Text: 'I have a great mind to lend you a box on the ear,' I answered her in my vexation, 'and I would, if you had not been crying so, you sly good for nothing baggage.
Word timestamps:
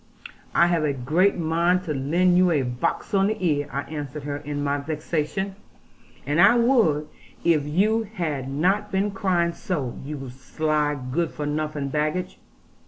'I 0.55 0.65
have 0.65 0.83
a 0.83 0.93
great 0.93 1.37
mind 1.37 1.83
to 1.83 1.93
lend 1.93 2.35
you 2.35 2.49
a 2.49 2.63
box 2.63 3.13
on 3.13 3.27
the 3.27 3.37
ear,' 3.39 3.67
I 3.71 3.81
answered 3.81 4.23
her 4.23 4.37
in 4.37 4.63
my 4.63 4.79
vexation, 4.79 5.55
'and 6.25 6.41
I 6.41 6.55
would, 6.55 7.07
if 7.43 7.65
you 7.65 8.01
had 8.11 8.49
not 8.49 8.91
been 8.91 9.11
crying 9.11 9.53
so, 9.53 9.99
you 10.03 10.27
sly 10.31 10.97
good 11.11 11.29
for 11.29 11.45
nothing 11.45 11.89
baggage. 11.89 12.39